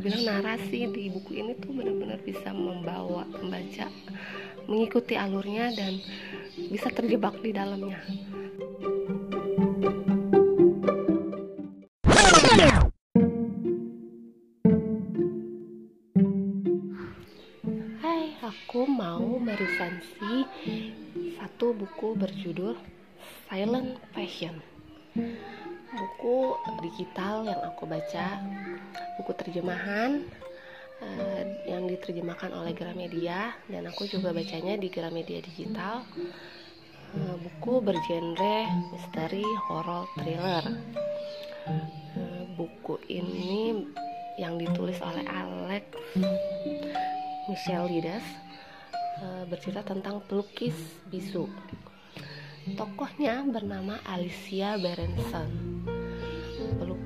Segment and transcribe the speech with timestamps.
[0.00, 3.84] bilang narasi di buku ini tuh benar-benar bisa membawa pembaca
[4.64, 6.00] mengikuti alurnya dan
[6.72, 8.00] bisa terjebak di dalamnya.
[18.00, 20.48] Hai, aku mau meresensi
[21.36, 22.72] satu buku berjudul
[23.52, 24.56] Silent Passion
[26.00, 28.40] buku digital yang aku baca
[29.20, 30.24] buku terjemahan
[31.04, 36.08] uh, yang diterjemahkan oleh Gramedia dan aku juga bacanya di Gramedia digital.
[37.10, 40.64] Uh, buku bergenre misteri horror thriller.
[41.68, 43.84] Uh, buku ini
[44.40, 45.84] yang ditulis oleh Alex
[47.44, 48.24] Michelle Lidas
[49.52, 50.72] bercerita tentang pelukis
[51.12, 51.44] bisu.
[52.72, 55.69] Tokohnya bernama Alicia Berenson,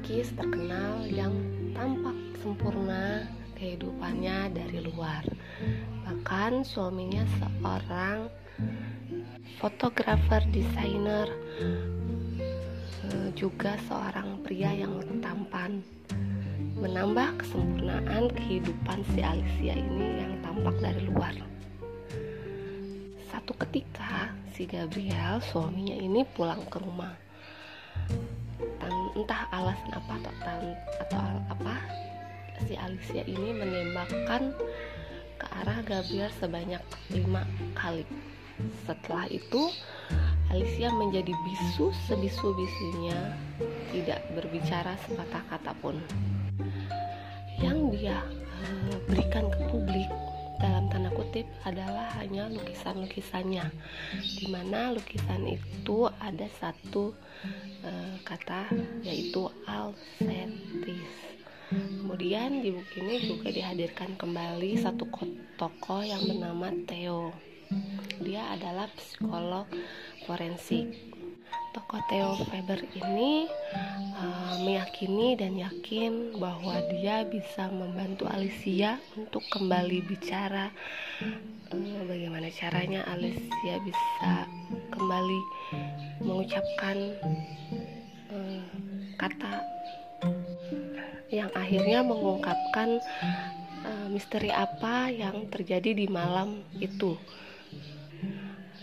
[0.05, 1.33] pelukis terkenal yang
[1.73, 2.13] tampak
[2.45, 3.25] sempurna
[3.57, 5.25] kehidupannya dari luar.
[6.05, 8.29] Bahkan suaminya seorang
[9.57, 11.25] fotografer, desainer,
[11.57, 15.81] eh, juga seorang pria yang tampan.
[16.77, 21.33] Menambah kesempurnaan kehidupan si Alicia ini yang tampak dari luar.
[23.33, 27.17] Satu ketika si Gabriel suaminya ini pulang ke rumah
[29.15, 30.59] entah alasan apa atau
[31.07, 31.75] atau apa
[32.67, 34.55] si Alicia ini menembakkan
[35.39, 37.43] ke arah Gabriel sebanyak lima
[37.75, 38.07] kali.
[38.87, 39.71] Setelah itu
[40.51, 43.35] Alicia menjadi bisu sebisu-bisunya
[43.91, 45.99] tidak berbicara sepatah kata pun.
[47.59, 48.19] Yang dia
[48.63, 50.11] uh, berikan ke publik
[50.65, 53.69] dalam tanda kutip adalah hanya lukisan-lukisannya
[54.17, 57.13] di mana lukisan itu ada satu
[57.85, 58.73] uh, kata
[59.05, 61.13] yaitu Alcetis
[61.69, 65.05] kemudian di buku ini juga dihadirkan kembali satu
[65.61, 67.35] tokoh yang bernama Theo.
[68.23, 69.67] Dia adalah psikolog
[70.23, 70.95] forensik
[71.75, 73.51] tokoh Theo Faber ini
[74.15, 80.71] uh, meyakini dan yakin bahwa dia bisa membantu Alicia untuk kembali bicara.
[81.75, 84.47] Uh, bagaimana caranya Alicia bisa
[84.95, 85.41] kembali
[86.23, 86.97] mengucapkan
[88.31, 88.63] uh,
[89.19, 89.55] kata
[91.35, 93.03] yang akhirnya mengungkapkan
[93.83, 97.19] uh, misteri apa yang terjadi di malam itu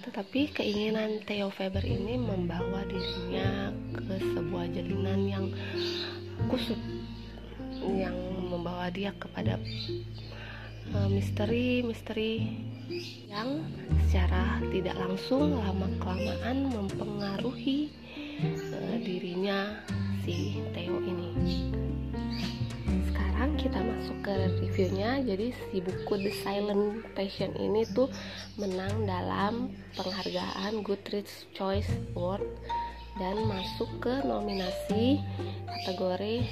[0.01, 5.45] tetapi keinginan Theo Faber ini membawa dirinya ke sebuah jalinan yang
[6.49, 6.79] kusut
[7.81, 8.17] yang
[8.49, 9.61] membawa dia kepada
[11.07, 12.51] misteri-misteri
[13.31, 13.63] yang
[14.09, 17.87] secara tidak langsung lama kelamaan mempengaruhi
[18.43, 19.79] uh, dirinya
[20.27, 21.40] si Theo ini
[24.21, 25.21] ke reviewnya.
[25.25, 28.07] Jadi si buku The Silent Passion ini tuh
[28.55, 32.45] menang dalam penghargaan Goodreads Choice Award
[33.19, 35.19] dan masuk ke nominasi
[35.67, 36.47] kategori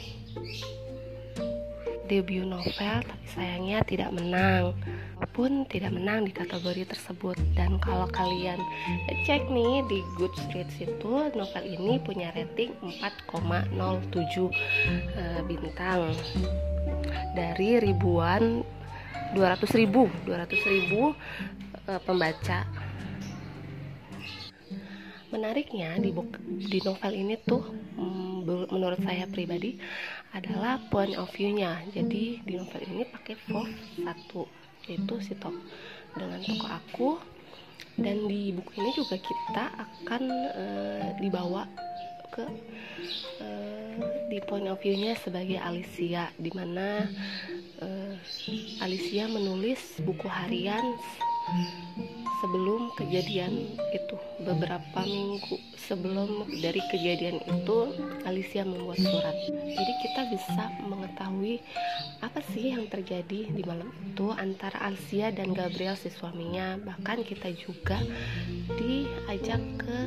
[2.09, 4.73] debut novel tapi sayangnya tidak menang.
[5.29, 7.37] Pun tidak menang di kategori tersebut.
[7.53, 8.59] Dan kalau kalian
[9.23, 16.11] cek nih di Goodreads itu novel ini punya rating 4,07 uh, bintang
[17.33, 18.63] dari ribuan
[19.33, 21.13] 200 ribu 200 ribu
[21.85, 22.65] uh, pembaca.
[25.29, 26.09] Menariknya di,
[26.65, 27.61] di novel ini tuh
[27.93, 29.77] mm, menurut saya pribadi
[30.33, 31.85] adalah point of view-nya.
[31.93, 34.49] Jadi di novel ini pakai voice satu
[34.89, 35.53] yaitu si tok
[36.17, 37.09] dengan tokoh aku
[37.99, 41.67] dan di buku ini juga kita akan uh, dibawa
[42.29, 42.45] ke
[43.41, 43.93] uh,
[44.29, 47.09] di point of view-nya sebagai Alicia di mana
[47.81, 48.13] uh,
[48.85, 50.83] Alicia menulis buku harian
[52.39, 57.77] sebelum kejadian itu beberapa minggu sebelum dari kejadian itu
[58.23, 59.35] Alicia membuat surat.
[59.49, 61.59] Jadi kita bisa mengetahui
[62.23, 66.79] apa sih yang terjadi di malam itu antara Alicia dan Gabriel si suaminya.
[66.79, 67.99] Bahkan kita juga
[68.79, 69.97] diajak ke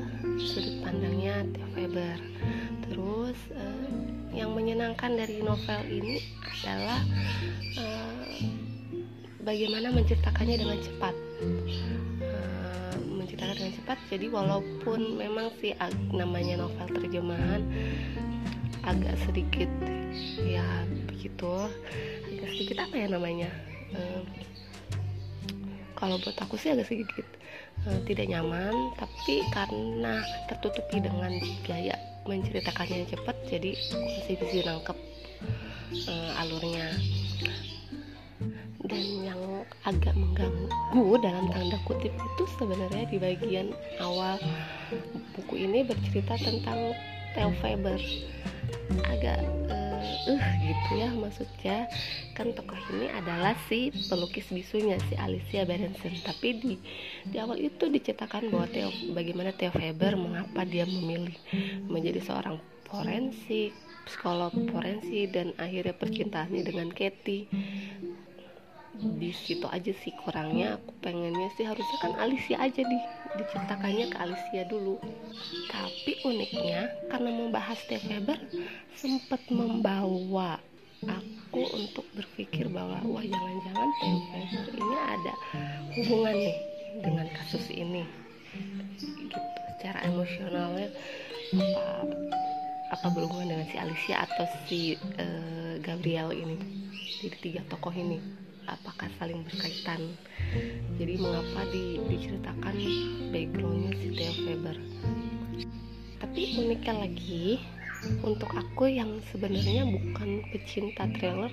[0.41, 1.45] sudut pandangnya
[1.77, 2.19] Weber.
[2.89, 3.89] Terus uh,
[4.33, 6.25] yang menyenangkan dari novel ini
[6.65, 7.01] adalah
[7.77, 8.25] uh,
[9.45, 11.15] bagaimana menceritakannya dengan cepat
[14.09, 15.77] jadi walaupun memang sih
[16.13, 17.63] namanya novel terjemahan
[18.83, 19.71] agak sedikit
[20.43, 20.65] ya
[21.07, 21.71] begitu
[22.33, 23.51] agak sedikit apa ya namanya?
[23.95, 24.23] Uh,
[25.95, 27.27] kalau buat aku sih agak sedikit
[27.87, 28.75] uh, tidak nyaman.
[28.99, 30.19] Tapi karena
[30.51, 31.31] tertutupi dengan
[31.63, 31.95] gaya
[32.27, 34.99] menceritakannya cepat jadi masih bisa nangkep
[36.07, 36.87] uh, alurnya
[38.87, 39.43] dan yang
[39.87, 43.71] agak mengganggu dalam tanda kutip itu sebenarnya di bagian
[44.03, 44.39] awal
[45.39, 46.95] buku ini bercerita tentang
[47.33, 47.99] Theo Faber.
[49.09, 49.41] Agak
[49.73, 51.89] uh, uh gitu ya maksudnya.
[52.37, 56.13] Kan tokoh ini adalah si pelukis bisunya si Alicia Berenson.
[56.21, 56.75] Tapi di
[57.25, 61.39] di awal itu diceritakan bahwa Theo bagaimana Theo Faber mengapa dia memilih
[61.89, 67.47] menjadi seorang forensik psikolog forensik dan akhirnya percintaannya dengan Katie
[69.01, 70.77] di situ aja sih kurangnya.
[70.81, 72.99] Aku pengennya sih harusnya kan Alicia aja di
[73.41, 75.01] diceritakannya ke Alicia dulu.
[75.73, 78.39] Tapi uniknya karena membahas Steve Weber
[78.97, 80.61] sempat membawa
[81.03, 85.35] aku untuk berpikir bahwa wah jangan-jangan Theo Weber ini ada
[85.97, 86.57] hubungan nih
[87.01, 88.05] dengan kasus ini.
[89.01, 89.41] Gitu
[89.83, 90.95] secara emosionalnya
[91.59, 91.83] apa
[92.95, 96.55] apa berhubungan dengan si Alicia atau si uh, Gabriel ini?
[97.19, 100.15] Jadi tiga tokoh ini apakah saling berkaitan?
[100.99, 102.77] Jadi mengapa di, diceritakan
[103.35, 104.77] backgroundnya si Theo Weber?
[106.23, 107.59] Tapi uniknya lagi
[108.23, 111.51] untuk aku yang sebenarnya bukan pecinta trailer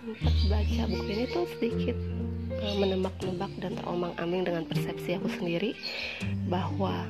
[0.00, 1.96] sempat baca buku ini tuh sedikit
[2.56, 5.76] uh, menebak-nebak dan teromang-ambing dengan persepsi aku sendiri
[6.48, 7.04] bahwa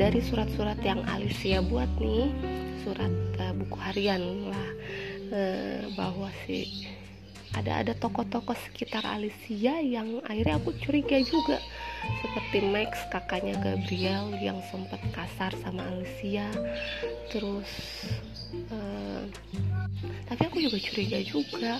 [0.00, 2.32] dari surat-surat yang Alicia buat nih
[2.82, 4.68] surat uh, buku harian lah
[5.30, 6.88] uh, bahwa si
[7.52, 11.60] ada ada tokoh-tokoh sekitar Alicia yang akhirnya aku curiga juga.
[12.24, 16.48] Seperti Max kakaknya Gabriel yang sempat kasar sama Alicia.
[17.28, 17.70] Terus
[18.72, 19.22] uh,
[20.26, 21.76] tapi aku juga curiga juga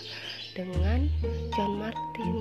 [0.52, 1.08] dengan
[1.56, 2.36] John Martin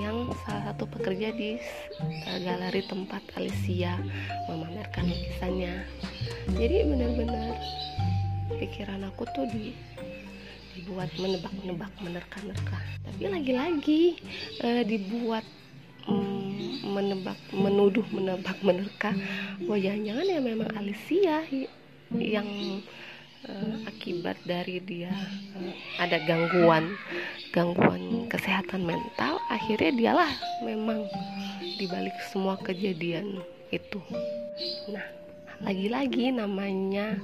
[0.00, 1.60] yang salah satu pekerja di
[2.00, 4.00] uh, galeri tempat Alicia
[4.48, 5.84] memamerkan lukisannya.
[6.56, 7.60] Jadi benar-benar
[8.56, 9.76] pikiran aku tuh di
[10.78, 12.78] dibuat menebak-nebak menerka-nerka.
[13.02, 14.02] Tapi lagi-lagi
[14.62, 15.42] uh, dibuat
[16.06, 16.48] um,
[16.86, 19.12] menebak menuduh menebak menerka
[19.66, 21.44] wah jangan-jangan ya memang Alicia
[22.14, 22.48] yang
[23.44, 25.12] uh, akibat dari dia
[25.58, 26.96] uh, ada gangguan
[27.52, 30.32] gangguan kesehatan mental akhirnya dialah
[30.64, 31.04] memang
[31.78, 34.00] dibalik semua kejadian itu.
[34.90, 35.27] Nah
[35.58, 37.18] lagi-lagi namanya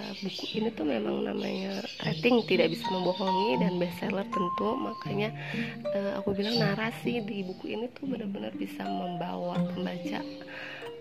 [0.00, 4.68] uh, buku ini tuh memang namanya rating tidak bisa membohongi dan bestseller tentu.
[4.80, 5.28] Makanya
[5.92, 10.20] uh, aku bilang narasi di buku ini tuh benar-benar bisa membawa pembaca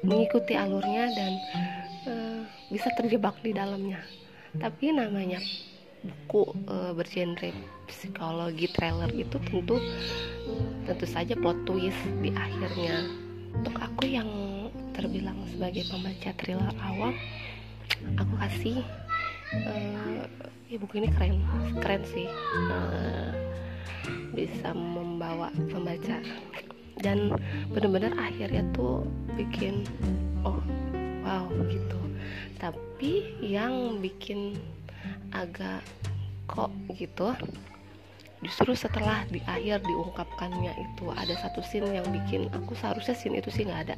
[0.01, 1.31] mengikuti alurnya dan
[2.09, 4.03] uh, bisa terjebak di dalamnya.
[4.59, 5.39] Tapi namanya
[6.01, 7.55] buku uh, bergenre
[7.87, 9.77] psikologi trailer itu tentu
[10.83, 13.07] tentu saja plot twist di akhirnya.
[13.51, 14.27] Untuk aku yang
[15.01, 17.11] terbilang sebagai pembaca thriller awal
[18.21, 18.85] aku kasih
[19.65, 20.23] uh,
[20.71, 21.43] ya buku ini keren
[21.83, 22.27] keren sih.
[22.71, 23.35] Uh,
[24.31, 26.23] bisa membawa pembaca.
[27.01, 27.33] Dan
[27.73, 29.03] benar-benar akhirnya tuh
[29.35, 29.83] bikin
[30.45, 30.61] oh
[31.25, 31.99] wow gitu.
[32.61, 34.55] Tapi yang bikin
[35.33, 35.81] agak
[36.45, 37.31] kok gitu
[38.41, 43.53] justru setelah di akhir diungkapkannya itu ada satu scene yang bikin aku seharusnya scene itu
[43.53, 43.95] sih nggak ada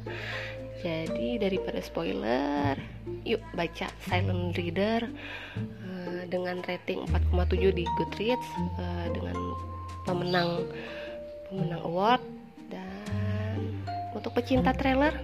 [0.82, 2.74] jadi daripada spoiler
[3.22, 5.06] yuk baca Silent Reader
[5.58, 8.48] uh, dengan rating 4,7 di Goodreads
[8.80, 9.36] uh, dengan
[10.04, 10.66] pemenang
[11.48, 12.22] pemenang award
[12.68, 13.58] dan
[14.12, 15.14] untuk pecinta trailer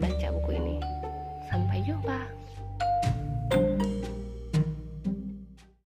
[0.00, 0.76] baca buku ini.
[1.50, 2.39] Sampai jumpa